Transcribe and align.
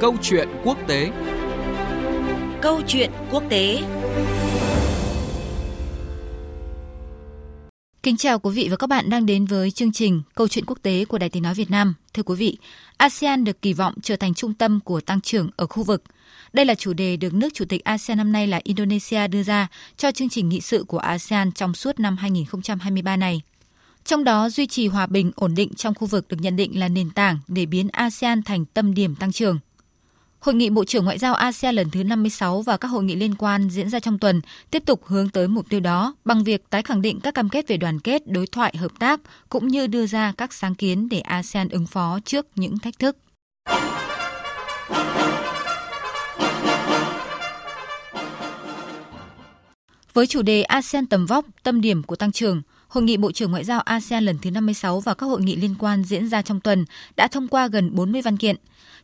Câu 0.00 0.16
chuyện 0.22 0.48
quốc 0.64 0.78
tế 0.88 1.10
Câu 2.62 2.80
chuyện 2.86 3.10
quốc 3.30 3.42
tế 3.48 3.82
Kính 8.02 8.16
chào 8.16 8.38
quý 8.38 8.50
vị 8.54 8.68
và 8.70 8.76
các 8.76 8.86
bạn 8.86 9.10
đang 9.10 9.26
đến 9.26 9.44
với 9.44 9.70
chương 9.70 9.92
trình 9.92 10.22
Câu 10.34 10.48
chuyện 10.48 10.64
quốc 10.64 10.78
tế 10.82 11.04
của 11.04 11.18
Đài 11.18 11.30
Tiếng 11.30 11.42
Nói 11.42 11.54
Việt 11.54 11.70
Nam. 11.70 11.94
Thưa 12.14 12.22
quý 12.22 12.34
vị, 12.34 12.58
ASEAN 12.96 13.44
được 13.44 13.62
kỳ 13.62 13.72
vọng 13.72 13.94
trở 14.02 14.16
thành 14.16 14.34
trung 14.34 14.54
tâm 14.54 14.80
của 14.80 15.00
tăng 15.00 15.20
trưởng 15.20 15.50
ở 15.56 15.66
khu 15.66 15.82
vực. 15.82 16.02
Đây 16.52 16.66
là 16.66 16.74
chủ 16.74 16.92
đề 16.92 17.16
được 17.16 17.34
nước 17.34 17.48
chủ 17.54 17.64
tịch 17.68 17.84
ASEAN 17.84 18.18
năm 18.18 18.32
nay 18.32 18.46
là 18.46 18.60
Indonesia 18.64 19.28
đưa 19.28 19.42
ra 19.42 19.68
cho 19.96 20.12
chương 20.12 20.28
trình 20.28 20.48
nghị 20.48 20.60
sự 20.60 20.84
của 20.84 20.98
ASEAN 20.98 21.52
trong 21.52 21.74
suốt 21.74 22.00
năm 22.00 22.16
2023 22.16 23.16
này. 23.16 23.40
Trong 24.04 24.24
đó, 24.24 24.50
duy 24.50 24.66
trì 24.66 24.86
hòa 24.86 25.06
bình 25.06 25.32
ổn 25.34 25.54
định 25.54 25.74
trong 25.74 25.94
khu 25.94 26.06
vực 26.06 26.28
được 26.28 26.36
nhận 26.40 26.56
định 26.56 26.78
là 26.78 26.88
nền 26.88 27.10
tảng 27.10 27.38
để 27.48 27.66
biến 27.66 27.88
ASEAN 27.88 28.42
thành 28.42 28.64
tâm 28.64 28.94
điểm 28.94 29.14
tăng 29.14 29.32
trưởng. 29.32 29.58
Hội 30.40 30.54
nghị 30.54 30.70
Bộ 30.70 30.84
trưởng 30.84 31.04
Ngoại 31.04 31.18
giao 31.18 31.34
ASEAN 31.34 31.74
lần 31.74 31.90
thứ 31.90 32.04
56 32.04 32.62
và 32.62 32.76
các 32.76 32.88
hội 32.88 33.04
nghị 33.04 33.16
liên 33.16 33.34
quan 33.34 33.70
diễn 33.70 33.90
ra 33.90 34.00
trong 34.00 34.18
tuần 34.18 34.40
tiếp 34.70 34.82
tục 34.86 35.00
hướng 35.04 35.28
tới 35.28 35.48
mục 35.48 35.68
tiêu 35.68 35.80
đó 35.80 36.14
bằng 36.24 36.44
việc 36.44 36.70
tái 36.70 36.82
khẳng 36.82 37.02
định 37.02 37.20
các 37.20 37.34
cam 37.34 37.48
kết 37.48 37.68
về 37.68 37.76
đoàn 37.76 38.00
kết, 38.00 38.22
đối 38.26 38.46
thoại, 38.46 38.76
hợp 38.76 38.92
tác 38.98 39.20
cũng 39.48 39.68
như 39.68 39.86
đưa 39.86 40.06
ra 40.06 40.32
các 40.36 40.52
sáng 40.52 40.74
kiến 40.74 41.08
để 41.08 41.20
ASEAN 41.20 41.68
ứng 41.68 41.86
phó 41.86 42.18
trước 42.24 42.46
những 42.54 42.78
thách 42.78 42.98
thức. 42.98 43.16
Với 50.12 50.26
chủ 50.26 50.42
đề 50.42 50.62
ASEAN 50.62 51.06
tầm 51.06 51.26
vóc, 51.26 51.44
tâm 51.62 51.80
điểm 51.80 52.02
của 52.02 52.16
tăng 52.16 52.32
trưởng, 52.32 52.62
Hội 52.90 53.04
nghị 53.04 53.16
Bộ 53.16 53.32
trưởng 53.32 53.50
Ngoại 53.50 53.64
giao 53.64 53.80
ASEAN 53.80 54.24
lần 54.24 54.38
thứ 54.38 54.50
56 54.50 55.00
và 55.00 55.14
các 55.14 55.26
hội 55.26 55.40
nghị 55.42 55.56
liên 55.56 55.74
quan 55.78 56.04
diễn 56.04 56.28
ra 56.28 56.42
trong 56.42 56.60
tuần 56.60 56.84
đã 57.16 57.28
thông 57.28 57.48
qua 57.48 57.66
gần 57.66 57.94
40 57.94 58.22
văn 58.22 58.36
kiện. 58.36 58.56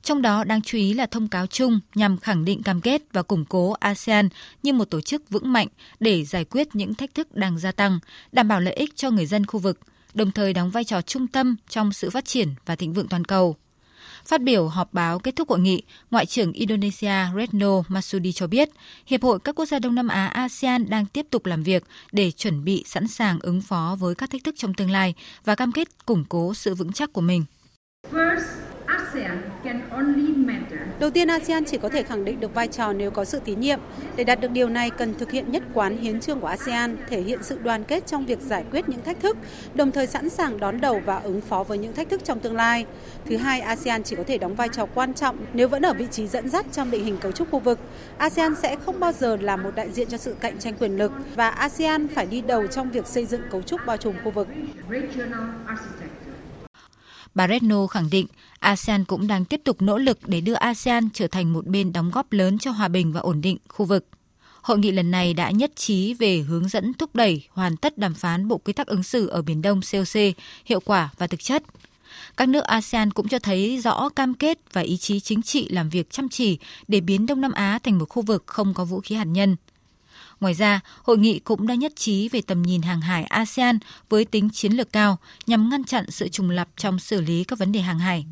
Trong 0.03 0.23
đó 0.23 0.45
đáng 0.45 0.63
chú 0.63 0.79
ý 0.79 0.93
là 0.93 1.07
thông 1.07 1.29
cáo 1.29 1.47
chung 1.47 1.81
nhằm 1.95 2.19
khẳng 2.19 2.45
định 2.45 2.63
cam 2.63 2.81
kết 2.81 3.03
và 3.13 3.23
củng 3.23 3.45
cố 3.45 3.73
ASEAN 3.73 4.29
như 4.63 4.73
một 4.73 4.85
tổ 4.85 5.01
chức 5.01 5.31
vững 5.31 5.53
mạnh 5.53 5.69
để 6.01 6.25
giải 6.25 6.45
quyết 6.45 6.69
những 6.73 6.95
thách 6.95 7.15
thức 7.15 7.35
đang 7.35 7.59
gia 7.59 7.73
tăng, 7.73 7.99
đảm 8.33 8.49
bảo 8.49 8.61
lợi 8.61 8.75
ích 8.75 8.97
cho 8.97 9.11
người 9.11 9.27
dân 9.27 9.47
khu 9.47 9.61
vực, 9.61 9.79
đồng 10.15 10.33
thời 10.33 10.53
đóng 10.53 10.71
vai 10.71 10.85
trò 10.85 11.03
trung 11.03 11.27
tâm 11.27 11.57
trong 11.69 11.93
sự 11.93 12.11
phát 12.11 12.25
triển 12.25 12.49
và 12.67 12.77
thịnh 12.77 12.93
vượng 12.93 13.09
toàn 13.09 13.25
cầu. 13.25 13.57
Phát 14.27 14.43
biểu 14.43 14.69
họp 14.69 14.93
báo 14.93 15.19
kết 15.19 15.37
thúc 15.37 15.49
hội 15.49 15.61
nghị, 15.61 15.83
Ngoại 16.11 16.27
trưởng 16.27 16.53
Indonesia 16.53 17.15
Retno 17.37 17.83
Masudi 17.89 18.33
cho 18.33 18.47
biết, 18.47 18.69
Hiệp 19.07 19.23
hội 19.23 19.39
các 19.41 19.55
quốc 19.55 19.67
gia 19.67 19.79
Đông 19.79 19.95
Nam 19.95 20.09
Á 20.09 20.27
ASEAN 20.27 20.91
đang 20.91 21.07
tiếp 21.07 21.27
tục 21.31 21.47
làm 21.47 21.63
việc 21.63 21.85
để 22.13 22.31
chuẩn 22.31 22.65
bị 22.65 22.85
sẵn 22.87 23.09
sàng 23.09 23.39
ứng 23.41 23.61
phó 23.61 23.97
với 24.01 24.15
các 24.15 24.31
thách 24.31 24.45
thức 24.45 24.55
trong 24.59 24.75
tương 24.75 24.91
lai 24.91 25.15
và 25.45 25.55
cam 25.55 25.73
kết 25.73 26.07
củng 26.07 26.25
cố 26.29 26.55
sự 26.55 26.75
vững 26.75 26.93
chắc 26.93 27.13
của 27.13 27.21
mình. 27.21 27.45
First, 28.13 28.67
Đầu 31.01 31.11
tiên, 31.11 31.29
ASEAN 31.29 31.65
chỉ 31.65 31.79
có 31.79 31.89
thể 31.89 32.03
khẳng 32.03 32.25
định 32.25 32.41
được 32.41 32.55
vai 32.55 32.69
trò 32.69 32.93
nếu 32.93 33.11
có 33.11 33.25
sự 33.25 33.41
tín 33.45 33.61
nhiệm. 33.61 33.81
Để 34.17 34.25
đạt 34.25 34.41
được 34.41 34.51
điều 34.51 34.69
này, 34.69 34.91
cần 34.91 35.15
thực 35.15 35.31
hiện 35.31 35.53
nhất 35.53 35.63
quán 35.75 35.97
hiến 35.97 36.21
trương 36.21 36.41
của 36.41 36.47
ASEAN, 36.47 36.97
thể 37.09 37.21
hiện 37.21 37.43
sự 37.43 37.59
đoàn 37.59 37.85
kết 37.85 38.07
trong 38.07 38.27
việc 38.27 38.41
giải 38.41 38.65
quyết 38.71 38.89
những 38.89 39.03
thách 39.03 39.21
thức, 39.21 39.37
đồng 39.75 39.93
thời 39.93 40.07
sẵn 40.07 40.29
sàng 40.29 40.61
đón 40.61 40.81
đầu 40.81 41.01
và 41.05 41.17
ứng 41.17 41.41
phó 41.41 41.63
với 41.63 41.79
những 41.79 41.93
thách 41.93 42.09
thức 42.09 42.25
trong 42.25 42.41
tương 42.41 42.57
lai. 42.57 42.87
Thứ 43.25 43.37
hai, 43.37 43.61
ASEAN 43.61 44.03
chỉ 44.03 44.17
có 44.17 44.23
thể 44.27 44.39
đóng 44.39 44.55
vai 44.55 44.69
trò 44.69 44.87
quan 44.95 45.15
trọng 45.15 45.37
nếu 45.53 45.69
vẫn 45.69 45.83
ở 45.83 45.93
vị 45.93 46.07
trí 46.11 46.27
dẫn 46.27 46.49
dắt 46.49 46.67
trong 46.73 46.91
định 46.91 47.05
hình 47.05 47.19
cấu 47.19 47.33
trúc 47.33 47.51
khu 47.51 47.59
vực. 47.59 47.79
ASEAN 48.19 48.55
sẽ 48.55 48.77
không 48.87 49.01
bao 49.01 49.13
giờ 49.13 49.37
là 49.41 49.57
một 49.57 49.71
đại 49.75 49.91
diện 49.91 50.09
cho 50.09 50.17
sự 50.17 50.35
cạnh 50.41 50.59
tranh 50.59 50.75
quyền 50.79 50.97
lực 50.97 51.13
và 51.35 51.51
ASEAN 51.51 52.09
phải 52.09 52.27
đi 52.27 52.41
đầu 52.41 52.67
trong 52.67 52.91
việc 52.91 53.07
xây 53.07 53.27
dựng 53.27 53.43
cấu 53.51 53.63
trúc 53.63 53.81
bao 53.87 53.97
trùm 53.97 54.15
khu 54.25 54.31
vực. 54.31 54.49
Bà 57.37 57.49
Redno 57.49 57.87
khẳng 57.87 58.11
định 58.11 58.27
ASEAN 58.59 59.05
cũng 59.05 59.27
đang 59.27 59.45
tiếp 59.45 59.61
tục 59.65 59.83
nỗ 59.83 59.99
lực 59.99 60.19
để 60.27 60.41
đưa 60.41 60.55
ASEAN 60.55 61.09
trở 61.13 61.27
thành 61.27 61.53
một 61.53 61.67
bên 61.67 61.93
đóng 61.93 62.11
góp 62.11 62.33
lớn 62.33 62.59
cho 62.59 62.71
hòa 62.71 62.89
bình 62.89 63.13
và 63.13 63.21
ổn 63.21 63.41
định 63.41 63.57
khu 63.69 63.87
vực. 63.87 64.07
Hội 64.63 64.79
nghị 64.79 64.91
lần 64.91 65.11
này 65.11 65.35
đã 65.35 65.51
nhất 65.51 65.77
trí 65.77 66.15
về 66.15 66.39
hướng 66.39 66.69
dẫn 66.69 66.95
thúc 66.95 67.15
đẩy 67.15 67.43
hoàn 67.51 67.77
tất 67.77 67.99
đàm 67.99 68.15
phán 68.15 68.49
Bộ 68.49 68.59
Quy 68.59 68.73
tắc 68.73 68.87
ứng 68.87 69.03
xử 69.03 69.27
ở 69.27 69.43
Biển 69.43 69.63
Đông 69.63 69.81
COC 69.93 70.21
hiệu 70.65 70.81
quả 70.81 71.11
và 71.19 71.27
thực 71.27 71.41
chất. 71.41 71.63
Các 72.37 72.49
nước 72.49 72.65
ASEAN 72.65 73.11
cũng 73.11 73.29
cho 73.29 73.39
thấy 73.39 73.81
rõ 73.85 74.09
cam 74.09 74.35
kết 74.35 74.59
và 74.73 74.81
ý 74.81 74.97
chí 74.97 75.21
chính 75.21 75.43
trị 75.43 75.69
làm 75.69 75.89
việc 75.89 76.11
chăm 76.11 76.29
chỉ 76.29 76.59
để 76.89 77.01
biến 77.01 77.27
Đông 77.27 77.41
Nam 77.41 77.53
Á 77.53 77.79
thành 77.83 77.99
một 77.99 78.09
khu 78.09 78.23
vực 78.23 78.45
không 78.47 78.75
có 78.75 78.85
vũ 78.85 79.01
khí 79.01 79.15
hạt 79.15 79.25
nhân– 79.25 79.57
Ngoài 80.41 80.55
ra, 80.55 80.81
hội 81.03 81.19
nghị 81.19 81.39
cũng 81.39 81.67
đã 81.67 81.75
nhất 81.75 81.93
trí 81.97 82.29
về 82.29 82.41
tầm 82.47 82.63
nhìn 82.63 82.83
hàng 82.83 83.01
hải 83.01 83.25
ASEAN 83.25 83.79
với 84.09 84.25
tính 84.25 84.51
chiến 84.53 84.73
lược 84.73 84.93
cao 84.93 85.19
nhằm 85.47 85.71
ngăn 85.71 85.85
chặn 85.85 86.11
sự 86.11 86.29
trùng 86.29 86.51
lập 86.51 86.69
trong 86.77 86.99
xử 86.99 87.21
lý 87.21 87.45
các 87.45 87.59
vấn 87.59 87.73
đề 87.73 87.81
hàng 87.81 87.99
hải. 87.99 88.27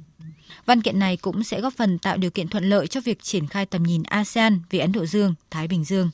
Văn 0.66 0.82
kiện 0.82 0.98
này 0.98 1.16
cũng 1.16 1.44
sẽ 1.44 1.60
góp 1.60 1.72
phần 1.76 1.98
tạo 1.98 2.16
điều 2.16 2.30
kiện 2.30 2.48
thuận 2.48 2.64
lợi 2.64 2.86
cho 2.86 3.00
việc 3.00 3.22
triển 3.22 3.46
khai 3.46 3.66
tầm 3.66 3.82
nhìn 3.82 4.02
ASEAN 4.02 4.60
về 4.70 4.78
Ấn 4.78 4.92
Độ 4.92 5.06
Dương, 5.06 5.34
Thái 5.50 5.68
Bình 5.68 5.84
Dương. 5.84 6.10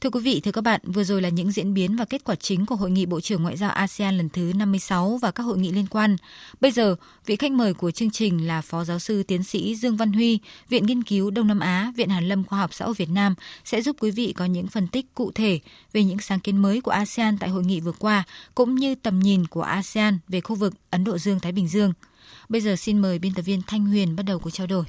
Thưa 0.00 0.10
quý 0.10 0.20
vị, 0.20 0.40
thưa 0.40 0.52
các 0.52 0.60
bạn, 0.60 0.80
vừa 0.84 1.04
rồi 1.04 1.22
là 1.22 1.28
những 1.28 1.52
diễn 1.52 1.74
biến 1.74 1.96
và 1.96 2.04
kết 2.04 2.24
quả 2.24 2.34
chính 2.34 2.66
của 2.66 2.76
Hội 2.76 2.90
nghị 2.90 3.06
Bộ 3.06 3.20
trưởng 3.20 3.42
Ngoại 3.42 3.56
giao 3.56 3.70
ASEAN 3.70 4.16
lần 4.16 4.28
thứ 4.28 4.52
56 4.56 5.18
và 5.22 5.30
các 5.30 5.42
hội 5.42 5.58
nghị 5.58 5.72
liên 5.72 5.86
quan. 5.90 6.16
Bây 6.60 6.70
giờ, 6.70 6.96
vị 7.26 7.36
khách 7.36 7.52
mời 7.52 7.74
của 7.74 7.90
chương 7.90 8.10
trình 8.10 8.46
là 8.46 8.60
Phó 8.60 8.84
Giáo 8.84 8.98
sư 8.98 9.22
Tiến 9.22 9.42
sĩ 9.42 9.76
Dương 9.76 9.96
Văn 9.96 10.12
Huy, 10.12 10.38
Viện 10.68 10.86
Nghiên 10.86 11.02
cứu 11.02 11.30
Đông 11.30 11.46
Nam 11.46 11.60
Á, 11.60 11.92
Viện 11.96 12.08
Hàn 12.08 12.28
lâm 12.28 12.44
Khoa 12.44 12.58
học 12.58 12.74
Xã 12.74 12.84
hội 12.84 12.94
Việt 12.94 13.10
Nam 13.10 13.34
sẽ 13.64 13.82
giúp 13.82 13.96
quý 14.00 14.10
vị 14.10 14.32
có 14.36 14.44
những 14.44 14.66
phân 14.66 14.88
tích 14.88 15.14
cụ 15.14 15.32
thể 15.34 15.60
về 15.92 16.04
những 16.04 16.18
sáng 16.18 16.40
kiến 16.40 16.56
mới 16.56 16.80
của 16.80 16.90
ASEAN 16.90 17.38
tại 17.38 17.50
hội 17.50 17.64
nghị 17.64 17.80
vừa 17.80 17.92
qua, 17.92 18.24
cũng 18.54 18.74
như 18.74 18.94
tầm 18.94 19.20
nhìn 19.20 19.46
của 19.46 19.62
ASEAN 19.62 20.18
về 20.28 20.40
khu 20.40 20.56
vực 20.56 20.74
Ấn 20.90 21.04
Độ 21.04 21.18
Dương-Thái 21.18 21.52
Bình 21.52 21.68
Dương. 21.68 21.92
Bây 22.48 22.60
giờ 22.60 22.76
xin 22.76 22.98
mời 22.98 23.18
biên 23.18 23.34
tập 23.34 23.42
viên 23.42 23.62
Thanh 23.66 23.86
Huyền 23.86 24.16
bắt 24.16 24.22
đầu 24.22 24.38
cuộc 24.38 24.50
trao 24.50 24.66
đổi. 24.66 24.84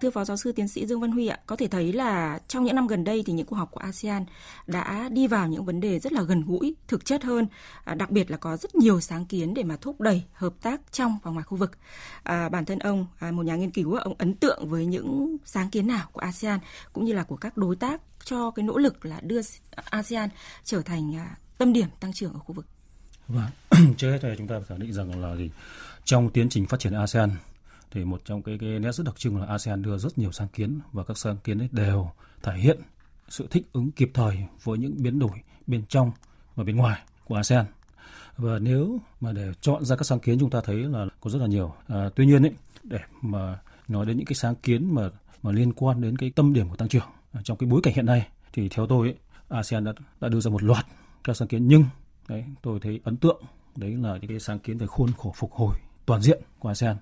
Thưa 0.00 0.10
Phó 0.10 0.24
Giáo 0.24 0.36
sư 0.36 0.52
Tiến 0.52 0.68
sĩ 0.68 0.86
Dương 0.86 1.00
Văn 1.00 1.10
Huy 1.10 1.26
ạ, 1.26 1.38
có 1.46 1.56
thể 1.56 1.68
thấy 1.68 1.92
là 1.92 2.38
trong 2.48 2.64
những 2.64 2.74
năm 2.74 2.86
gần 2.86 3.04
đây 3.04 3.22
thì 3.26 3.32
những 3.32 3.46
cuộc 3.46 3.56
họp 3.56 3.70
của 3.70 3.80
ASEAN 3.80 4.24
đã 4.66 5.08
đi 5.12 5.26
vào 5.26 5.48
những 5.48 5.64
vấn 5.64 5.80
đề 5.80 5.98
rất 5.98 6.12
là 6.12 6.22
gần 6.22 6.44
gũi, 6.46 6.74
thực 6.88 7.04
chất 7.04 7.24
hơn, 7.24 7.46
à, 7.84 7.94
đặc 7.94 8.10
biệt 8.10 8.30
là 8.30 8.36
có 8.36 8.56
rất 8.56 8.74
nhiều 8.74 9.00
sáng 9.00 9.26
kiến 9.26 9.54
để 9.54 9.62
mà 9.62 9.76
thúc 9.80 10.00
đẩy 10.00 10.22
hợp 10.32 10.52
tác 10.62 10.80
trong 10.92 11.18
và 11.22 11.30
ngoài 11.30 11.44
khu 11.44 11.56
vực. 11.56 11.78
À, 12.22 12.48
bản 12.48 12.64
thân 12.64 12.78
ông, 12.78 13.06
à, 13.18 13.30
một 13.30 13.42
nhà 13.42 13.56
nghiên 13.56 13.70
cứu, 13.70 13.94
ông 13.94 14.14
ấn 14.18 14.34
tượng 14.34 14.68
với 14.68 14.86
những 14.86 15.36
sáng 15.44 15.70
kiến 15.70 15.86
nào 15.86 16.08
của 16.12 16.20
ASEAN 16.20 16.60
cũng 16.92 17.04
như 17.04 17.12
là 17.12 17.22
của 17.22 17.36
các 17.36 17.56
đối 17.56 17.76
tác 17.76 18.00
cho 18.24 18.50
cái 18.50 18.64
nỗ 18.64 18.78
lực 18.78 19.06
là 19.06 19.20
đưa 19.22 19.40
ASEAN 19.84 20.28
trở 20.64 20.82
thành 20.82 21.16
à, 21.16 21.36
tâm 21.58 21.72
điểm 21.72 21.88
tăng 22.00 22.12
trưởng 22.12 22.32
ở 22.32 22.38
khu 22.38 22.54
vực. 22.54 22.66
Vâng, 23.28 23.50
trước 23.96 24.10
hết 24.10 24.18
thì 24.22 24.28
chúng 24.38 24.48
ta 24.48 24.54
phải 24.58 24.66
khẳng 24.68 24.78
định 24.78 24.92
rằng 24.92 25.20
là 25.20 25.36
gì 25.36 25.50
trong 26.04 26.30
tiến 26.30 26.48
trình 26.48 26.66
phát 26.66 26.80
triển 26.80 26.92
ASEAN 26.92 27.30
thì 27.90 28.04
một 28.04 28.20
trong 28.24 28.42
cái, 28.42 28.58
cái 28.60 28.78
nét 28.78 28.92
rất 28.92 29.04
đặc 29.06 29.18
trưng 29.18 29.40
là 29.40 29.46
ASEAN 29.46 29.82
đưa 29.82 29.98
rất 29.98 30.18
nhiều 30.18 30.32
sáng 30.32 30.48
kiến 30.48 30.80
và 30.92 31.04
các 31.04 31.18
sáng 31.18 31.36
kiến 31.44 31.58
ấy 31.58 31.68
đều 31.72 32.10
thể 32.42 32.58
hiện 32.58 32.80
sự 33.28 33.46
thích 33.50 33.66
ứng 33.72 33.90
kịp 33.90 34.10
thời 34.14 34.36
với 34.62 34.78
những 34.78 34.94
biến 34.98 35.18
đổi 35.18 35.42
bên 35.66 35.82
trong 35.88 36.12
và 36.54 36.64
bên 36.64 36.76
ngoài 36.76 37.02
của 37.24 37.34
ASEAN. 37.34 37.64
Và 38.36 38.58
nếu 38.58 38.98
mà 39.20 39.32
để 39.32 39.52
chọn 39.60 39.84
ra 39.84 39.96
các 39.96 40.04
sáng 40.04 40.20
kiến 40.20 40.38
chúng 40.40 40.50
ta 40.50 40.60
thấy 40.64 40.76
là 40.76 41.06
có 41.20 41.30
rất 41.30 41.38
là 41.38 41.46
nhiều. 41.46 41.74
À, 41.86 42.10
tuy 42.16 42.26
nhiên 42.26 42.42
ấy, 42.42 42.52
để 42.82 42.98
mà 43.22 43.58
nói 43.88 44.06
đến 44.06 44.16
những 44.16 44.26
cái 44.26 44.34
sáng 44.34 44.54
kiến 44.54 44.94
mà 44.94 45.10
mà 45.42 45.52
liên 45.52 45.72
quan 45.72 46.00
đến 46.00 46.16
cái 46.16 46.30
tâm 46.30 46.52
điểm 46.52 46.68
của 46.68 46.76
tăng 46.76 46.88
trưởng 46.88 47.06
trong 47.44 47.56
cái 47.56 47.70
bối 47.70 47.80
cảnh 47.82 47.94
hiện 47.94 48.06
nay 48.06 48.28
thì 48.52 48.68
theo 48.68 48.86
tôi 48.86 49.08
ấy, 49.08 49.16
ASEAN 49.48 49.84
đã, 49.84 49.92
đã 50.20 50.28
đưa 50.28 50.40
ra 50.40 50.50
một 50.50 50.62
loạt 50.62 50.86
các 51.24 51.36
sáng 51.36 51.48
kiến 51.48 51.68
nhưng 51.68 51.84
đấy 52.28 52.44
tôi 52.62 52.80
thấy 52.80 53.00
ấn 53.04 53.16
tượng 53.16 53.42
đấy 53.76 53.96
là 53.96 54.18
những 54.20 54.28
cái 54.28 54.40
sáng 54.40 54.58
kiến 54.58 54.78
về 54.78 54.86
khuôn 54.86 55.12
khổ 55.16 55.32
phục 55.36 55.52
hồi 55.52 55.76
toàn 56.06 56.22
diện 56.22 56.42
của 56.58 56.68
ASEAN 56.68 56.96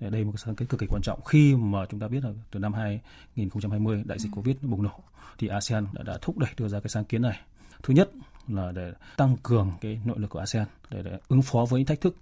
đây 0.00 0.20
là 0.20 0.24
một 0.26 0.32
cái 0.32 0.42
sáng 0.44 0.56
kiến 0.56 0.68
cực 0.68 0.80
kỳ 0.80 0.86
quan 0.86 1.02
trọng 1.02 1.24
khi 1.24 1.54
mà 1.56 1.78
chúng 1.90 2.00
ta 2.00 2.08
biết 2.08 2.24
là 2.24 2.30
từ 2.50 2.58
năm 2.58 2.72
2020 2.72 4.02
đại 4.06 4.18
dịch 4.18 4.32
ừ. 4.32 4.36
Covid 4.36 4.56
bùng 4.62 4.82
nổ 4.82 5.00
thì 5.38 5.48
ASEAN 5.48 5.86
đã, 5.92 6.02
đã 6.02 6.18
thúc 6.22 6.38
đẩy 6.38 6.50
đưa 6.56 6.68
ra 6.68 6.80
cái 6.80 6.88
sáng 6.88 7.04
kiến 7.04 7.22
này. 7.22 7.40
Thứ 7.82 7.94
nhất 7.94 8.10
là 8.48 8.72
để 8.72 8.92
tăng 9.16 9.36
cường 9.42 9.72
cái 9.80 10.00
nội 10.04 10.18
lực 10.18 10.30
của 10.30 10.38
ASEAN 10.38 10.66
để, 10.90 11.02
để 11.02 11.18
ứng 11.28 11.42
phó 11.42 11.64
với 11.70 11.80
những 11.80 11.86
thách 11.86 12.00
thức 12.00 12.16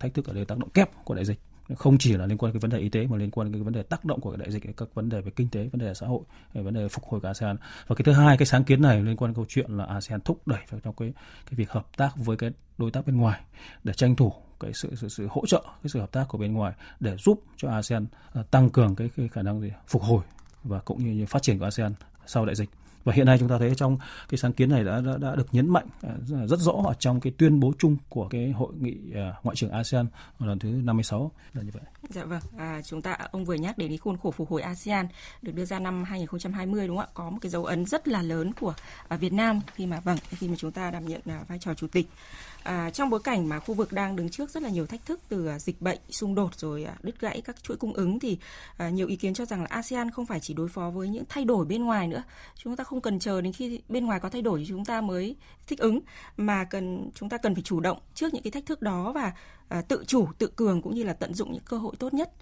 thách 0.00 0.14
thức 0.14 0.26
ở 0.26 0.32
đây 0.32 0.44
tác 0.44 0.58
động 0.58 0.70
kép 0.70 1.04
của 1.04 1.14
đại 1.14 1.24
dịch 1.24 1.38
không 1.76 1.98
chỉ 1.98 2.16
là 2.16 2.26
liên 2.26 2.38
quan 2.38 2.52
đến 2.52 2.60
cái 2.60 2.68
vấn 2.68 2.70
đề 2.70 2.78
y 2.78 2.88
tế 2.88 3.06
mà 3.06 3.16
liên 3.16 3.30
quan 3.30 3.46
đến 3.46 3.52
cái 3.52 3.62
vấn 3.62 3.72
đề 3.72 3.82
tác 3.82 4.04
động 4.04 4.20
của 4.20 4.36
đại 4.36 4.50
dịch 4.50 4.76
các 4.76 4.94
vấn 4.94 5.08
đề 5.08 5.20
về 5.20 5.30
kinh 5.36 5.48
tế 5.48 5.68
vấn 5.72 5.80
đề 5.80 5.94
xã 5.94 6.06
hội 6.06 6.20
vấn 6.52 6.74
đề 6.74 6.88
phục 6.88 7.04
hồi 7.04 7.20
của 7.20 7.28
ASEAN 7.28 7.56
và 7.86 7.96
cái 7.96 8.04
thứ 8.04 8.12
hai 8.12 8.36
cái 8.36 8.46
sáng 8.46 8.64
kiến 8.64 8.82
này 8.82 9.02
liên 9.02 9.16
quan 9.16 9.28
đến 9.28 9.34
câu 9.34 9.44
chuyện 9.48 9.70
là 9.70 9.84
ASEAN 9.84 10.20
thúc 10.20 10.48
đẩy 10.48 10.60
trong 10.82 10.94
cái 10.94 11.12
cái 11.50 11.54
việc 11.56 11.70
hợp 11.70 11.96
tác 11.96 12.16
với 12.16 12.36
cái 12.36 12.50
đối 12.78 12.90
tác 12.90 13.06
bên 13.06 13.16
ngoài 13.16 13.40
để 13.84 13.92
tranh 13.92 14.16
thủ 14.16 14.32
cái 14.60 14.72
sự 14.74 14.94
sự, 14.96 15.08
sự 15.08 15.26
hỗ 15.30 15.46
trợ 15.46 15.62
cái 15.64 15.90
sự 15.90 16.00
hợp 16.00 16.12
tác 16.12 16.24
của 16.28 16.38
bên 16.38 16.52
ngoài 16.52 16.72
để 17.00 17.16
giúp 17.16 17.42
cho 17.56 17.68
ASEAN 17.70 18.06
ờ, 18.32 18.42
tăng 18.50 18.70
cường 18.70 18.94
cái, 18.94 19.10
cái 19.16 19.28
khả 19.28 19.42
năng 19.42 19.60
gì 19.60 19.72
phục 19.88 20.02
hồi 20.02 20.22
và 20.64 20.78
cũng 20.78 21.04
như, 21.04 21.10
như 21.10 21.26
phát 21.26 21.42
triển 21.42 21.58
của 21.58 21.64
ASEAN 21.64 21.94
sau 22.26 22.46
đại 22.46 22.54
dịch 22.54 22.70
và 23.04 23.12
hiện 23.12 23.26
nay 23.26 23.38
chúng 23.38 23.48
ta 23.48 23.58
thấy 23.58 23.74
trong 23.74 23.98
cái 24.28 24.38
sáng 24.38 24.52
kiến 24.52 24.70
này 24.70 24.84
đã 24.84 25.00
đã, 25.00 25.16
đã 25.16 25.34
được 25.34 25.46
nhấn 25.52 25.68
mạnh 25.68 25.86
ờ, 26.02 26.46
rất 26.46 26.58
rõ 26.58 26.72
ở 26.72 26.94
trong 26.98 27.20
cái 27.20 27.32
tuyên 27.38 27.60
bố 27.60 27.72
chung 27.78 27.96
của 28.08 28.28
cái 28.28 28.50
hội 28.50 28.72
nghị 28.80 28.96
ờ, 29.14 29.34
ngoại 29.42 29.56
trưởng 29.56 29.70
ASEAN 29.70 30.06
lần 30.38 30.58
thứ 30.58 30.68
56 30.68 31.30
là 31.54 31.62
như 31.62 31.70
vậy. 31.72 31.82
Dạ 32.14 32.24
vâng, 32.24 32.40
à, 32.58 32.80
chúng 32.84 33.02
ta 33.02 33.16
ông 33.30 33.44
vừa 33.44 33.54
nhắc 33.54 33.78
đến 33.78 33.88
cái 33.88 33.98
khuôn 33.98 34.16
khổ 34.16 34.30
phục 34.30 34.50
hồi 34.50 34.62
ASEAN 34.62 35.08
được 35.42 35.52
đưa 35.54 35.64
ra 35.64 35.78
năm 35.78 36.04
2020 36.04 36.86
đúng 36.86 36.96
không 36.96 37.06
ạ? 37.06 37.12
Có 37.14 37.30
một 37.30 37.38
cái 37.40 37.50
dấu 37.50 37.64
ấn 37.64 37.86
rất 37.86 38.08
là 38.08 38.22
lớn 38.22 38.52
của 38.60 38.74
à, 39.08 39.16
Việt 39.16 39.32
Nam 39.32 39.60
khi 39.74 39.86
mà 39.86 40.00
vâng 40.00 40.18
khi 40.28 40.48
mà 40.48 40.54
chúng 40.56 40.72
ta 40.72 40.90
đảm 40.90 41.06
nhận 41.06 41.20
à, 41.24 41.44
vai 41.48 41.58
trò 41.58 41.74
chủ 41.74 41.86
tịch. 41.86 42.06
À, 42.62 42.90
trong 42.90 43.10
bối 43.10 43.20
cảnh 43.24 43.48
mà 43.48 43.58
khu 43.58 43.74
vực 43.74 43.92
đang 43.92 44.16
đứng 44.16 44.28
trước 44.28 44.50
rất 44.50 44.62
là 44.62 44.68
nhiều 44.68 44.86
thách 44.86 45.06
thức 45.06 45.20
từ 45.28 45.46
à, 45.46 45.58
dịch 45.58 45.80
bệnh, 45.80 45.98
xung 46.10 46.34
đột 46.34 46.54
rồi 46.54 46.84
à, 46.84 46.94
đứt 47.02 47.20
gãy 47.20 47.40
các 47.44 47.62
chuỗi 47.62 47.76
cung 47.76 47.92
ứng 47.92 48.18
thì 48.20 48.38
à, 48.76 48.88
nhiều 48.88 49.06
ý 49.06 49.16
kiến 49.16 49.34
cho 49.34 49.44
rằng 49.44 49.60
là 49.60 49.66
ASEAN 49.70 50.10
không 50.10 50.26
phải 50.26 50.40
chỉ 50.40 50.54
đối 50.54 50.68
phó 50.68 50.90
với 50.90 51.08
những 51.08 51.24
thay 51.28 51.44
đổi 51.44 51.66
bên 51.66 51.84
ngoài 51.84 52.08
nữa. 52.08 52.22
Chúng 52.54 52.76
ta 52.76 52.84
không 52.84 53.00
cần 53.00 53.18
chờ 53.18 53.40
đến 53.40 53.52
khi 53.52 53.80
bên 53.88 54.06
ngoài 54.06 54.20
có 54.20 54.28
thay 54.28 54.42
đổi 54.42 54.58
thì 54.58 54.66
chúng 54.68 54.84
ta 54.84 55.00
mới 55.00 55.36
thích 55.66 55.78
ứng 55.78 56.00
mà 56.36 56.64
cần 56.64 57.10
chúng 57.14 57.28
ta 57.28 57.36
cần 57.36 57.54
phải 57.54 57.62
chủ 57.62 57.80
động 57.80 57.98
trước 58.14 58.34
những 58.34 58.42
cái 58.42 58.50
thách 58.50 58.66
thức 58.66 58.82
đó 58.82 59.12
và 59.12 59.32
à, 59.70 59.82
tự 59.82 60.04
chủ, 60.06 60.28
tự 60.38 60.46
cường 60.56 60.82
cũng 60.82 60.94
như 60.94 61.02
là 61.02 61.12
tận 61.12 61.34
dụng 61.34 61.52
những 61.52 61.64
cơ 61.64 61.78
hội 61.78 61.94
tốt 61.98 62.14
nhất. 62.14 62.32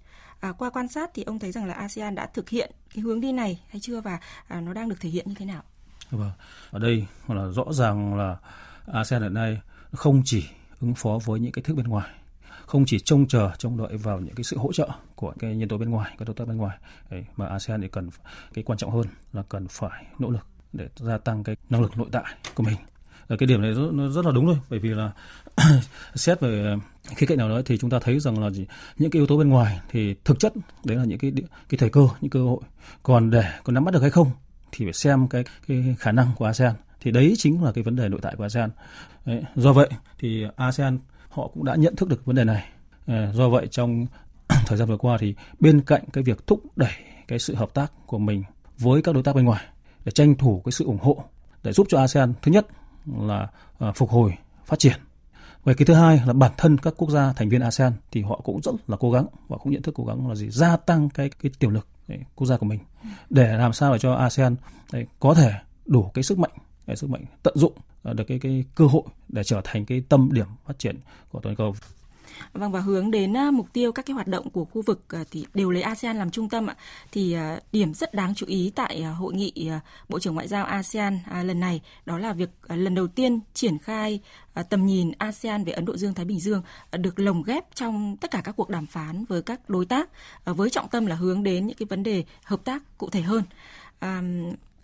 À, 0.40 0.52
qua 0.52 0.70
quan 0.70 0.88
sát 0.88 1.10
thì 1.14 1.22
ông 1.22 1.38
thấy 1.38 1.52
rằng 1.52 1.66
là 1.66 1.74
ASEAN 1.74 2.14
đã 2.14 2.26
thực 2.26 2.48
hiện 2.48 2.70
cái 2.94 3.02
hướng 3.02 3.20
đi 3.20 3.32
này 3.32 3.60
hay 3.68 3.80
chưa 3.80 4.00
và 4.00 4.18
à, 4.48 4.60
nó 4.60 4.72
đang 4.72 4.88
được 4.88 4.96
thể 5.00 5.08
hiện 5.08 5.28
như 5.28 5.34
thế 5.38 5.46
nào? 5.46 5.62
Vâng, 6.10 6.32
ở 6.70 6.78
đây 6.78 7.06
là 7.28 7.48
rõ 7.48 7.64
ràng 7.72 8.14
là 8.14 8.36
ASEAN 8.86 9.22
hiện 9.22 9.34
nay 9.34 9.60
không 9.92 10.22
chỉ 10.24 10.44
ứng 10.80 10.94
phó 10.94 11.18
với 11.24 11.40
những 11.40 11.52
cái 11.52 11.62
thước 11.62 11.72
thức 11.72 11.76
bên 11.76 11.88
ngoài 11.88 12.08
không 12.66 12.84
chỉ 12.86 12.98
trông 12.98 13.28
chờ 13.28 13.50
trông 13.58 13.76
đợi 13.76 13.96
vào 13.96 14.20
những 14.20 14.34
cái 14.34 14.44
sự 14.44 14.58
hỗ 14.58 14.72
trợ 14.72 14.88
của 15.14 15.32
cái 15.38 15.56
nhân 15.56 15.68
tố 15.68 15.78
bên 15.78 15.90
ngoài 15.90 16.14
các 16.18 16.28
đối 16.28 16.34
tác 16.34 16.48
bên 16.48 16.56
ngoài 16.56 16.78
Đấy, 17.10 17.24
mà 17.36 17.46
ASEAN 17.46 17.80
thì 17.80 17.88
cần 17.88 18.10
cái 18.54 18.64
quan 18.64 18.78
trọng 18.78 18.90
hơn 18.90 19.06
là 19.32 19.42
cần 19.48 19.68
phải 19.68 20.06
nỗ 20.18 20.30
lực 20.30 20.46
để 20.72 20.88
gia 20.96 21.18
tăng 21.18 21.44
cái 21.44 21.56
năng 21.70 21.82
lực 21.82 21.98
nội 21.98 22.08
tại 22.12 22.24
của 22.54 22.62
mình 22.62 22.76
Ờ, 23.28 23.36
cái 23.36 23.46
điểm 23.46 23.62
này 23.62 23.72
rất, 23.72 23.90
nó 23.92 24.08
rất 24.08 24.24
là 24.24 24.32
đúng 24.32 24.46
thôi 24.46 24.56
bởi 24.70 24.78
vì 24.78 24.88
là 24.88 25.12
xét 26.14 26.40
về 26.40 26.64
ờ, 26.64 26.78
khía 27.16 27.26
cạnh 27.26 27.38
nào 27.38 27.48
đó 27.48 27.60
thì 27.66 27.78
chúng 27.78 27.90
ta 27.90 27.98
thấy 27.98 28.20
rằng 28.20 28.42
là 28.42 28.50
gì 28.50 28.66
những 28.98 29.10
cái 29.10 29.20
yếu 29.20 29.26
tố 29.26 29.36
bên 29.36 29.48
ngoài 29.48 29.80
thì 29.90 30.14
thực 30.24 30.38
chất 30.38 30.52
đấy 30.84 30.96
là 30.96 31.04
những 31.04 31.18
cái 31.18 31.32
cái 31.68 31.78
thời 31.78 31.90
cơ 31.90 32.08
những 32.20 32.30
cơ 32.30 32.42
hội. 32.42 32.60
Còn 33.02 33.30
để 33.30 33.44
còn 33.64 33.74
nắm 33.74 33.84
bắt 33.84 33.94
được 33.94 34.00
hay 34.00 34.10
không 34.10 34.30
thì 34.72 34.84
phải 34.84 34.92
xem 34.92 35.28
cái 35.28 35.44
cái 35.68 35.96
khả 35.98 36.12
năng 36.12 36.28
của 36.36 36.44
ASEAN. 36.44 36.74
Thì 37.00 37.10
đấy 37.10 37.34
chính 37.38 37.64
là 37.64 37.72
cái 37.72 37.84
vấn 37.84 37.96
đề 37.96 38.08
nội 38.08 38.20
tại 38.22 38.34
của 38.36 38.44
ASEAN. 38.44 38.70
Đấy, 39.24 39.42
do 39.54 39.72
vậy 39.72 39.88
thì 40.18 40.44
ASEAN 40.56 40.98
họ 41.28 41.50
cũng 41.54 41.64
đã 41.64 41.74
nhận 41.74 41.96
thức 41.96 42.08
được 42.08 42.24
vấn 42.24 42.36
đề 42.36 42.44
này. 42.44 42.68
Ờ, 43.06 43.32
do 43.32 43.48
vậy 43.48 43.66
trong 43.70 44.06
thời 44.66 44.78
gian 44.78 44.88
vừa 44.88 44.96
qua 44.96 45.18
thì 45.20 45.34
bên 45.60 45.80
cạnh 45.80 46.02
cái 46.12 46.24
việc 46.24 46.46
thúc 46.46 46.62
đẩy 46.76 46.92
cái 47.28 47.38
sự 47.38 47.54
hợp 47.54 47.74
tác 47.74 47.92
của 48.06 48.18
mình 48.18 48.42
với 48.78 49.02
các 49.02 49.14
đối 49.14 49.22
tác 49.22 49.36
bên 49.36 49.44
ngoài 49.44 49.64
để 50.04 50.12
tranh 50.12 50.34
thủ 50.34 50.62
cái 50.64 50.72
sự 50.72 50.84
ủng 50.84 50.98
hộ 51.00 51.24
để 51.62 51.72
giúp 51.72 51.86
cho 51.90 51.98
ASEAN 51.98 52.34
thứ 52.42 52.52
nhất 52.52 52.66
là 53.16 53.48
ờ, 53.78 53.92
phục 53.92 54.10
hồi 54.10 54.34
phát 54.66 54.78
triển 54.78 55.00
về 55.64 55.74
cái 55.74 55.86
thứ 55.86 55.94
hai 55.94 56.22
là 56.26 56.32
bản 56.32 56.52
thân 56.56 56.78
các 56.78 56.94
quốc 56.96 57.10
gia 57.10 57.32
thành 57.32 57.48
viên 57.48 57.60
ASEAN 57.60 57.92
thì 58.12 58.22
họ 58.22 58.40
cũng 58.44 58.60
rất 58.62 58.72
là 58.86 58.96
cố 59.00 59.10
gắng 59.10 59.26
và 59.48 59.56
cũng 59.56 59.72
nhận 59.72 59.82
thức 59.82 59.94
cố 59.94 60.04
gắng 60.04 60.28
là 60.28 60.34
gì 60.34 60.50
gia 60.50 60.76
tăng 60.76 61.08
cái 61.08 61.30
cái 61.42 61.52
tiềm 61.58 61.70
lực 61.70 61.86
đấy, 62.08 62.18
quốc 62.34 62.46
gia 62.46 62.56
của 62.56 62.66
mình 62.66 62.80
để 63.30 63.56
làm 63.56 63.72
sao 63.72 63.92
để 63.92 63.98
cho 63.98 64.12
ASEAN 64.12 64.56
đấy, 64.92 65.06
có 65.20 65.34
thể 65.34 65.52
đủ 65.86 66.10
cái 66.14 66.22
sức 66.22 66.38
mạnh 66.38 66.50
cái 66.86 66.96
sức 66.96 67.10
mạnh 67.10 67.24
tận 67.42 67.54
dụng 67.56 67.72
ờ, 68.02 68.14
được 68.14 68.24
cái 68.24 68.38
cái 68.38 68.64
cơ 68.74 68.86
hội 68.86 69.02
để 69.28 69.44
trở 69.44 69.60
thành 69.64 69.86
cái 69.86 70.02
tâm 70.08 70.28
điểm 70.32 70.46
phát 70.66 70.78
triển 70.78 70.96
của 71.30 71.40
toàn 71.40 71.56
cầu. 71.56 71.74
Vâng 72.52 72.72
và 72.72 72.80
hướng 72.80 73.10
đến 73.10 73.36
à, 73.36 73.50
mục 73.50 73.72
tiêu 73.72 73.92
các 73.92 74.06
cái 74.06 74.14
hoạt 74.14 74.26
động 74.26 74.50
của 74.50 74.64
khu 74.64 74.82
vực 74.82 75.04
à, 75.08 75.24
thì 75.30 75.46
đều 75.54 75.70
lấy 75.70 75.82
ASEAN 75.82 76.18
làm 76.18 76.30
trung 76.30 76.48
tâm 76.48 76.66
ạ. 76.66 76.76
Thì 77.12 77.32
à, 77.32 77.60
điểm 77.72 77.94
rất 77.94 78.14
đáng 78.14 78.34
chú 78.34 78.46
ý 78.46 78.72
tại 78.74 79.02
hội 79.02 79.34
nghị 79.34 79.70
Bộ 80.08 80.18
trưởng 80.18 80.34
Ngoại 80.34 80.48
giao 80.48 80.64
ASEAN 80.64 81.18
lần 81.42 81.60
này, 81.60 81.80
đó 82.06 82.18
là 82.18 82.32
việc 82.32 82.50
lần 82.68 82.94
đầu 82.94 83.06
tiên 83.06 83.40
triển 83.54 83.78
khai 83.78 84.20
tầm 84.70 84.86
nhìn 84.86 85.12
ASEAN 85.18 85.64
về 85.64 85.72
Ấn 85.72 85.84
Độ 85.84 85.96
Dương 85.96 86.14
Thái 86.14 86.24
Bình 86.24 86.40
Dương 86.40 86.62
được 86.92 87.18
lồng 87.18 87.42
ghép 87.42 87.74
trong 87.74 88.16
tất 88.16 88.30
cả 88.30 88.40
các 88.44 88.52
cuộc 88.56 88.68
đàm 88.68 88.86
phán 88.86 89.24
với 89.24 89.42
các 89.42 89.70
đối 89.70 89.86
tác 89.86 90.08
với 90.44 90.70
trọng 90.70 90.88
tâm 90.88 91.06
là 91.06 91.16
hướng 91.16 91.42
đến 91.42 91.66
những 91.66 91.76
cái 91.76 91.86
vấn 91.86 92.02
đề 92.02 92.24
hợp 92.44 92.64
tác 92.64 92.98
cụ 92.98 93.10
thể 93.10 93.22
hơn. 93.22 93.42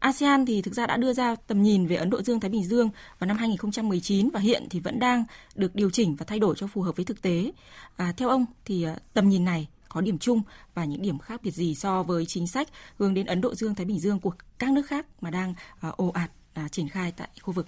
ASEAN 0.04 0.46
thì 0.46 0.62
thực 0.62 0.74
ra 0.74 0.86
đã 0.86 0.96
đưa 0.96 1.12
ra 1.12 1.36
tầm 1.46 1.62
nhìn 1.62 1.86
về 1.86 1.96
Ấn 1.96 2.10
Độ 2.10 2.22
Dương 2.22 2.40
Thái 2.40 2.50
Bình 2.50 2.64
Dương 2.64 2.90
vào 3.18 3.28
năm 3.28 3.36
2019 3.36 4.30
và 4.30 4.40
hiện 4.40 4.66
thì 4.70 4.80
vẫn 4.80 4.98
đang 4.98 5.24
được 5.54 5.74
điều 5.74 5.90
chỉnh 5.90 6.16
và 6.16 6.24
thay 6.28 6.38
đổi 6.38 6.54
cho 6.56 6.66
phù 6.66 6.82
hợp 6.82 6.96
với 6.96 7.04
thực 7.04 7.22
tế. 7.22 7.52
À, 7.96 8.12
theo 8.16 8.28
ông 8.28 8.46
thì 8.64 8.82
à, 8.82 8.96
tầm 9.14 9.28
nhìn 9.28 9.44
này 9.44 9.68
có 9.88 10.00
điểm 10.00 10.18
chung 10.18 10.42
và 10.74 10.84
những 10.84 11.02
điểm 11.02 11.18
khác 11.18 11.40
biệt 11.42 11.50
gì 11.50 11.74
so 11.74 12.02
với 12.02 12.26
chính 12.26 12.46
sách 12.46 12.68
hướng 12.98 13.14
đến 13.14 13.26
Ấn 13.26 13.40
Độ 13.40 13.54
Dương 13.54 13.74
Thái 13.74 13.84
Bình 13.84 14.00
Dương 14.00 14.20
của 14.20 14.32
các 14.58 14.72
nước 14.72 14.86
khác 14.86 15.06
mà 15.20 15.30
đang 15.30 15.54
à, 15.80 15.88
ồ 15.96 16.08
ạt 16.08 16.30
à, 16.54 16.68
triển 16.68 16.88
khai 16.88 17.12
tại 17.12 17.28
khu 17.42 17.52
vực? 17.52 17.66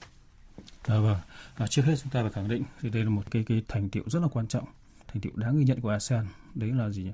À, 0.82 0.98
vâng. 0.98 1.18
À, 1.54 1.66
trước 1.66 1.82
hết 1.82 1.94
chúng 2.02 2.10
ta 2.10 2.22
phải 2.22 2.32
khẳng 2.32 2.48
định 2.48 2.62
thì 2.80 2.90
đây 2.90 3.04
là 3.04 3.10
một 3.10 3.30
cái 3.30 3.44
cái 3.48 3.62
thành 3.68 3.88
tiệu 3.88 4.04
rất 4.06 4.20
là 4.20 4.28
quan 4.28 4.46
trọng, 4.46 4.64
thành 5.08 5.20
tiệu 5.20 5.32
đáng 5.34 5.58
ghi 5.58 5.64
nhận 5.64 5.80
của 5.80 5.90
ASEAN. 5.90 6.26
Đấy 6.54 6.72
là 6.72 6.90
gì? 6.90 7.12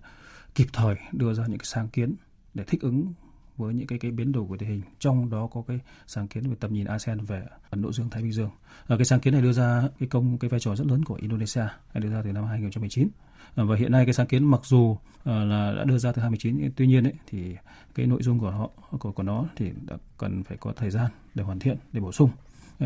Kịp 0.54 0.66
thời 0.72 0.96
đưa 1.12 1.34
ra 1.34 1.46
những 1.46 1.58
cái 1.58 1.66
sáng 1.66 1.88
kiến 1.88 2.14
để 2.54 2.64
thích 2.64 2.80
ứng 2.80 3.12
với 3.56 3.75
những 3.75 3.87
cái 3.87 3.99
cái 3.99 4.10
biến 4.10 4.32
đổi 4.32 4.44
của 4.49 4.56
tình 4.56 4.69
hình. 4.69 4.82
Trong 4.99 5.31
đó 5.31 5.49
có 5.52 5.62
cái 5.69 5.78
sáng 6.06 6.28
kiến 6.28 6.50
về 6.50 6.56
tầm 6.60 6.72
nhìn 6.72 6.87
ASEAN 6.87 7.25
về 7.25 7.43
Ấn 7.70 7.82
Độ 7.82 7.93
Dương 7.93 8.10
Thái 8.10 8.22
Bình 8.22 8.32
Dương. 8.32 8.50
À, 8.87 8.96
cái 8.96 9.04
sáng 9.04 9.20
kiến 9.20 9.32
này 9.32 9.43
đưa 9.43 9.52
ra 9.52 9.82
cái 9.99 10.08
công 10.08 10.38
cái 10.38 10.49
vai 10.49 10.60
trò 10.60 10.76
rất 10.76 10.87
lớn 10.87 11.04
của 11.04 11.14
Indonesia 11.14 11.64
đưa 11.94 12.10
ra 12.10 12.22
từ 12.25 12.32
năm 12.32 12.44
2019 12.44 13.08
ờ, 13.54 13.66
và 13.66 13.76
hiện 13.76 13.93
nay 13.93 14.04
cái 14.04 14.14
sáng 14.14 14.26
kiến 14.26 14.44
mặc 14.44 14.60
dù 14.64 14.96
à, 15.25 15.44
là 15.44 15.75
đã 15.76 15.84
đưa 15.84 15.99
ra 15.99 16.12
từ 16.12 16.22
2019 16.22 16.72
tuy 16.76 16.87
nhiên 16.87 17.04
ấy, 17.04 17.14
thì 17.26 17.56
cái 17.94 18.06
nội 18.06 18.22
dung 18.22 18.38
của 18.38 18.50
họ 18.50 18.70
của 18.99 19.12
của 19.12 19.22
nó 19.22 19.44
thì 19.56 19.70
đã 19.87 19.96
cần 20.19 20.43
phải 20.43 20.56
có 20.60 20.72
thời 20.76 20.90
gian 20.90 21.10
để 21.34 21.44
hoàn 21.44 21.58
thiện 21.58 21.76
để 21.93 22.00
bổ 22.00 22.12
sung. 22.12 22.31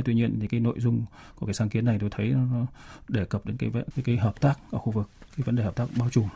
Tuy 0.04 0.14
nhiên 0.14 0.38
thì 0.40 0.48
cái 0.48 0.60
nội 0.60 0.80
dung 0.80 1.04
của 1.36 1.46
cái 1.46 1.54
sáng 1.54 1.68
kiến 1.68 1.84
này 1.84 1.98
tôi 2.00 2.10
thấy 2.10 2.28
nó 2.28 2.66
đề 3.08 3.24
cập 3.24 3.46
đến 3.46 3.56
cái 3.56 3.70
cái, 3.74 4.02
cái 4.04 4.16
hợp 4.16 4.40
tác 4.40 4.58
ở 4.70 4.78
khu 4.78 4.92
vực 4.92 5.10
cái 5.36 5.44
vấn 5.44 5.56
đề 5.56 5.62
hợp 5.62 5.76
tác 5.76 5.88
bao 5.98 6.10
trùm 6.10 6.28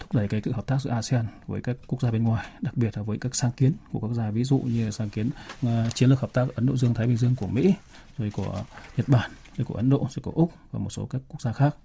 thúc 0.00 0.14
đẩy 0.14 0.28
cái 0.28 0.40
sự 0.44 0.52
hợp 0.52 0.66
tác 0.66 0.80
giữa 0.80 0.90
ASEAN 0.90 1.26
với 1.46 1.60
các 1.60 1.76
quốc 1.86 2.02
gia 2.02 2.10
bên 2.10 2.22
ngoài, 2.22 2.46
đặc 2.60 2.76
biệt 2.76 2.96
là 2.96 3.02
với 3.02 3.18
các 3.18 3.34
sáng 3.34 3.52
kiến 3.52 3.72
của 3.92 4.00
các 4.00 4.06
quốc 4.06 4.14
gia 4.14 4.30
ví 4.30 4.44
dụ 4.44 4.58
như 4.58 4.90
sáng 4.90 5.10
kiến 5.10 5.30
uh, 5.66 5.94
chiến 5.94 6.10
lược 6.10 6.20
hợp 6.20 6.32
tác 6.32 6.54
Ấn 6.54 6.66
Độ 6.66 6.76
Dương 6.76 6.94
Thái 6.94 7.06
Bình 7.06 7.16
Dương 7.16 7.36
của 7.36 7.46
Mỹ, 7.46 7.74
rồi 8.18 8.30
của 8.30 8.64
Nhật 8.96 9.08
Bản, 9.08 9.30
rồi 9.56 9.64
của 9.64 9.74
Ấn 9.74 9.90
Độ, 9.90 9.98
rồi 9.98 10.22
của 10.22 10.32
Úc 10.34 10.52
và 10.72 10.78
một 10.78 10.90
số 10.90 11.06
các 11.06 11.22
quốc 11.28 11.42
gia 11.42 11.52
khác. 11.52 11.76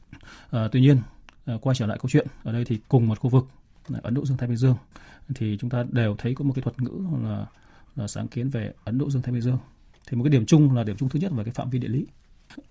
Uh, 0.55 0.59
tuy 0.71 0.81
nhiên 0.81 0.97
uh, 1.55 1.61
quay 1.61 1.75
trở 1.75 1.85
lại 1.85 1.97
câu 2.01 2.09
chuyện 2.09 2.27
ở 2.43 2.51
đây 2.51 2.65
thì 2.65 2.79
cùng 2.87 3.07
một 3.07 3.19
khu 3.19 3.29
vực 3.29 3.47
Ấn 4.01 4.13
Độ 4.13 4.25
Dương 4.25 4.37
Thái 4.37 4.47
Bình 4.47 4.57
Dương 4.57 4.75
thì 5.35 5.57
chúng 5.59 5.69
ta 5.69 5.83
đều 5.89 6.15
thấy 6.17 6.35
có 6.35 6.43
một 6.43 6.53
cái 6.55 6.61
thuật 6.61 6.81
ngữ 6.81 6.91
là 7.23 7.45
là 7.95 8.07
sáng 8.07 8.27
kiến 8.27 8.49
về 8.49 8.73
Ấn 8.83 8.97
Độ 8.97 9.09
Dương 9.09 9.21
Thái 9.21 9.31
Bình 9.31 9.41
Dương. 9.41 9.57
Thì 10.07 10.17
một 10.17 10.23
cái 10.23 10.31
điểm 10.31 10.45
chung 10.45 10.75
là 10.75 10.83
điểm 10.83 10.97
chung 10.97 11.09
thứ 11.09 11.19
nhất 11.19 11.31
về 11.31 11.43
cái 11.43 11.53
phạm 11.53 11.69
vi 11.69 11.79
địa 11.79 11.87
lý. 11.87 12.05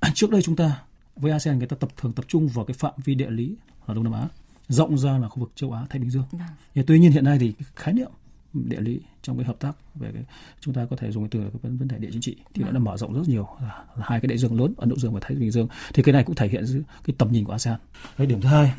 Trước 0.15 0.31
đây 0.31 0.43
chúng 0.43 0.57
ta 0.57 0.83
với 1.17 1.33
ASEAN 1.33 1.59
người 1.59 1.67
ta 1.67 1.77
tập 1.81 1.91
thường 1.97 2.13
tập 2.13 2.25
trung 2.29 2.49
vào 2.49 2.65
cái 2.65 2.75
phạm 2.75 2.95
vi 3.05 3.15
địa 3.15 3.31
lý 3.31 3.57
ở 3.87 3.95
Đông 3.95 4.05
Nam 4.05 4.13
Á 4.13 4.29
rộng 4.71 4.99
ra 4.99 5.19
là 5.19 5.29
khu 5.29 5.41
vực 5.41 5.53
châu 5.55 5.73
Á 5.73 5.87
Thái 5.91 5.99
Bình 5.99 6.11
Dương. 6.11 6.25
Vâng. 6.33 6.85
Tuy 6.87 6.99
nhiên 6.99 7.13
hiện 7.13 7.25
nay 7.25 7.39
thì 7.39 7.53
cái 7.53 7.69
khái 7.77 7.95
niệm 7.95 8.11
địa 8.53 8.81
lý 8.81 9.01
trong 9.23 9.37
cái 9.37 9.47
hợp 9.47 9.57
tác 9.61 9.73
về 9.95 10.11
cái 10.15 10.23
chúng 10.61 10.75
ta 10.75 10.87
có 10.91 10.97
thể 10.97 11.11
dùng 11.13 11.29
cái 11.29 11.43
từ 11.43 11.59
cái 11.63 11.73
vấn 11.73 11.89
đề 11.89 11.99
địa 11.99 12.09
chính 12.13 12.21
trị 12.21 12.37
thì 12.55 12.63
vâng. 12.63 12.73
nó 12.73 12.79
đã 12.79 12.85
mở 12.85 12.97
rộng 12.97 13.15
rất 13.15 13.29
nhiều 13.29 13.49
là, 13.61 13.85
là 13.97 14.05
hai 14.07 14.21
cái 14.21 14.29
đại 14.29 14.39
dương 14.39 14.61
lớn 14.61 14.75
Ấn 14.77 14.89
Độ 14.89 14.97
Dương 14.97 15.15
và 15.15 15.21
Thái 15.23 15.37
Bình 15.37 15.51
Dương 15.51 15.69
thì 15.95 16.03
cái 16.03 16.13
này 16.13 16.25
cũng 16.25 16.35
thể 16.35 16.49
hiện 16.49 16.85
cái 17.05 17.15
tầm 17.19 17.33
nhìn 17.33 17.45
của 17.45 17.53
ASEAN. 17.53 17.79
Cái 18.17 18.27
điểm 18.27 18.41
thứ 18.41 18.49
hai 18.49 18.73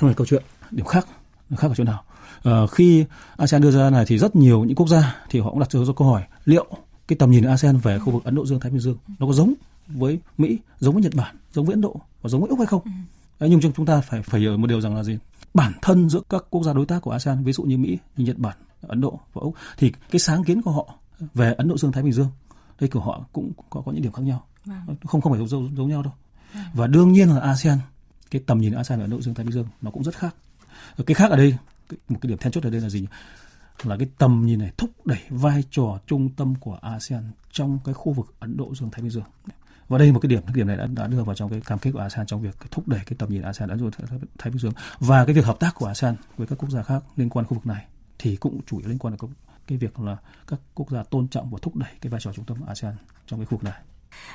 không 0.00 0.08
phải 0.08 0.14
câu 0.14 0.26
chuyện 0.26 0.42
điểm 0.70 0.86
khác 0.86 1.06
khác 1.56 1.68
ở 1.68 1.74
chỗ 1.74 1.84
nào 1.84 2.02
à, 2.42 2.66
khi 2.72 3.04
ASEAN 3.36 3.62
đưa 3.62 3.70
ra 3.70 3.90
này 3.90 4.04
thì 4.08 4.18
rất 4.18 4.36
nhiều 4.36 4.64
những 4.64 4.76
quốc 4.76 4.88
gia 4.88 5.16
thì 5.30 5.40
họ 5.40 5.50
cũng 5.50 5.60
đặt 5.60 5.72
ra 5.72 5.80
câu 5.96 6.08
hỏi 6.08 6.22
liệu 6.44 6.66
cái 7.08 7.16
tầm 7.16 7.30
nhìn 7.30 7.44
ASEAN 7.44 7.76
về 7.76 7.98
khu 7.98 8.12
vực 8.12 8.24
Ấn 8.24 8.34
Độ 8.34 8.46
Dương 8.46 8.60
Thái 8.60 8.70
Bình 8.70 8.80
Dương 8.80 8.98
nó 9.18 9.26
có 9.26 9.32
giống 9.32 9.54
với 9.86 10.18
Mỹ 10.38 10.58
giống 10.78 10.94
với 10.94 11.02
Nhật 11.02 11.14
Bản 11.14 11.36
giống 11.52 11.66
với 11.66 11.72
Ấn 11.72 11.80
Độ 11.80 12.00
và 12.22 12.28
giống 12.28 12.40
với 12.40 12.50
Úc 12.50 12.58
hay 12.58 12.66
không? 12.66 12.82
Ừ. 13.38 13.46
nhưng 13.46 13.72
chúng 13.72 13.86
ta 13.86 14.00
phải 14.00 14.22
phải 14.22 14.40
hiểu 14.40 14.56
một 14.56 14.66
điều 14.66 14.80
rằng 14.80 14.96
là 14.96 15.02
gì 15.02 15.18
bản 15.54 15.72
thân 15.82 16.08
giữa 16.08 16.20
các 16.28 16.44
quốc 16.50 16.62
gia 16.62 16.72
đối 16.72 16.86
tác 16.86 17.02
của 17.02 17.10
ASEAN 17.10 17.44
ví 17.44 17.52
dụ 17.52 17.62
như 17.62 17.78
Mỹ, 17.78 17.98
như 18.16 18.24
Nhật 18.24 18.38
Bản, 18.38 18.56
Ấn 18.82 19.00
Độ 19.00 19.20
và 19.32 19.40
Úc 19.40 19.54
thì 19.76 19.92
cái 20.10 20.20
sáng 20.20 20.44
kiến 20.44 20.62
của 20.62 20.70
họ 20.70 20.94
về 21.34 21.54
Ấn 21.58 21.68
Độ 21.68 21.78
Dương 21.78 21.92
Thái 21.92 22.02
Bình 22.02 22.12
Dương 22.12 22.30
đây 22.80 22.90
của 22.90 23.00
họ 23.00 23.24
cũng 23.32 23.52
có 23.70 23.82
có 23.86 23.92
những 23.92 24.02
điểm 24.02 24.12
khác 24.12 24.22
nhau. 24.22 24.44
Vâng. 24.64 24.96
không 25.04 25.20
không 25.20 25.32
phải 25.32 25.38
giống, 25.38 25.48
giống, 25.48 25.76
giống 25.76 25.88
nhau 25.88 26.02
đâu. 26.02 26.12
Vâng. 26.54 26.64
và 26.74 26.86
đương 26.86 27.12
nhiên 27.12 27.28
là 27.28 27.40
ASEAN 27.40 27.78
cái 28.30 28.42
tầm 28.46 28.58
nhìn 28.58 28.72
ASEAN 28.72 28.98
về 28.98 29.04
Ấn 29.04 29.10
Độ 29.10 29.20
Dương 29.20 29.34
Thái 29.34 29.44
Bình 29.44 29.52
Dương 29.52 29.66
nó 29.82 29.90
cũng 29.90 30.04
rất 30.04 30.18
khác. 30.18 30.34
Cái 31.06 31.14
khác 31.14 31.30
ở 31.30 31.36
đây 31.36 31.56
một 32.08 32.18
cái 32.20 32.28
điểm 32.28 32.38
then 32.38 32.52
chốt 32.52 32.64
ở 32.64 32.70
đây 32.70 32.80
là 32.80 32.88
gì 32.88 33.06
là 33.82 33.96
cái 33.96 34.08
tầm 34.18 34.46
nhìn 34.46 34.58
này 34.58 34.72
thúc 34.76 34.90
đẩy 35.04 35.18
vai 35.28 35.64
trò 35.70 35.98
trung 36.06 36.28
tâm 36.36 36.54
của 36.60 36.78
ASEAN 36.82 37.30
trong 37.52 37.78
cái 37.84 37.94
khu 37.94 38.12
vực 38.12 38.34
Ấn 38.40 38.56
Độ 38.56 38.74
Dương 38.74 38.90
Thái 38.90 39.02
Bình 39.02 39.10
Dương 39.10 39.24
và 39.88 39.98
đây 39.98 40.12
một 40.12 40.20
cái 40.20 40.28
điểm 40.28 40.42
cái 40.42 40.52
điểm 40.54 40.66
này 40.66 40.76
đã, 40.76 40.86
đã 40.86 41.06
đưa 41.06 41.24
vào 41.24 41.34
trong 41.34 41.50
cái 41.50 41.60
cam 41.60 41.78
kết 41.78 41.90
của 41.90 41.98
ASEAN 41.98 42.26
trong 42.26 42.42
việc 42.42 42.56
thúc 42.70 42.88
đẩy 42.88 43.00
cái 43.06 43.16
tầm 43.18 43.30
nhìn 43.30 43.42
ASEAN 43.42 43.68
Ấn 43.68 43.78
Độ 43.78 43.90
Thái 44.38 44.50
Bình 44.50 44.58
Dương 44.58 44.72
và 45.00 45.24
cái 45.24 45.34
việc 45.34 45.44
hợp 45.44 45.60
tác 45.60 45.74
của 45.74 45.86
ASEAN 45.86 46.16
với 46.36 46.46
các 46.46 46.58
quốc 46.58 46.70
gia 46.70 46.82
khác 46.82 47.02
liên 47.16 47.28
quan 47.28 47.46
khu 47.46 47.54
vực 47.54 47.66
này 47.66 47.84
thì 48.18 48.36
cũng 48.36 48.60
chủ 48.66 48.78
yếu 48.78 48.88
liên 48.88 48.98
quan 48.98 49.16
đến 49.20 49.30
cái 49.66 49.78
việc 49.78 50.00
là 50.00 50.16
các 50.46 50.60
quốc 50.74 50.90
gia 50.90 51.02
tôn 51.02 51.28
trọng 51.28 51.50
và 51.50 51.58
thúc 51.62 51.76
đẩy 51.76 51.90
cái 52.00 52.10
vai 52.10 52.20
trò 52.20 52.32
trung 52.32 52.44
tâm 52.44 52.56
ASEAN 52.66 52.94
trong 53.26 53.40
cái 53.40 53.46
khu 53.46 53.58
vực 53.58 53.64
này. 53.64 53.80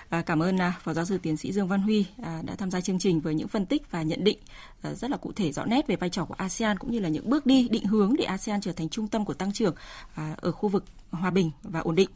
À, 0.09 0.21
cảm 0.21 0.43
ơn 0.43 0.57
à, 0.57 0.73
Phó 0.83 0.93
Giáo 0.93 1.05
sư 1.05 1.17
Tiến 1.17 1.37
sĩ 1.37 1.51
Dương 1.51 1.67
Văn 1.67 1.81
Huy 1.81 2.05
à, 2.23 2.41
đã 2.45 2.55
tham 2.55 2.71
gia 2.71 2.81
chương 2.81 2.99
trình 2.99 3.21
với 3.21 3.35
những 3.35 3.47
phân 3.47 3.65
tích 3.65 3.91
và 3.91 4.01
nhận 4.01 4.23
định 4.23 4.37
à, 4.81 4.93
rất 4.93 5.11
là 5.11 5.17
cụ 5.17 5.31
thể 5.35 5.51
rõ 5.51 5.65
nét 5.65 5.87
về 5.87 5.95
vai 5.95 6.09
trò 6.09 6.25
của 6.25 6.35
ASEAN 6.37 6.77
cũng 6.77 6.91
như 6.91 6.99
là 6.99 7.09
những 7.09 7.29
bước 7.29 7.45
đi 7.45 7.67
định 7.69 7.85
hướng 7.85 8.15
để 8.17 8.25
ASEAN 8.25 8.61
trở 8.61 8.71
thành 8.71 8.89
trung 8.89 9.07
tâm 9.07 9.25
của 9.25 9.33
tăng 9.33 9.53
trưởng 9.53 9.75
à, 10.15 10.35
ở 10.37 10.51
khu 10.51 10.69
vực 10.69 10.85
hòa 11.11 11.31
bình 11.31 11.51
và 11.63 11.79
ổn 11.79 11.95
định. 11.95 12.09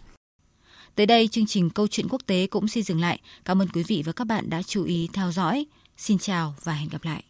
Tới 0.98 1.06
đây, 1.06 1.28
chương 1.28 1.46
trình 1.46 1.70
Câu 1.70 1.88
chuyện 1.88 2.08
quốc 2.10 2.22
tế 2.26 2.48
cũng 2.48 2.68
xin 2.68 2.84
dừng 2.84 3.02
lại. 3.02 3.20
Cảm 3.46 3.62
ơn 3.62 3.68
quý 3.68 3.84
vị 3.84 4.04
và 4.06 4.12
các 4.12 4.28
bạn 4.28 4.50
đã 4.50 4.64
chú 4.64 4.84
ý 4.84 5.10
theo 5.14 5.32
dõi. 5.32 5.66
Xin 5.98 6.18
chào 6.18 6.56
và 6.64 6.74
hẹn 6.74 6.90
gặp 6.90 7.04
lại. 7.04 7.24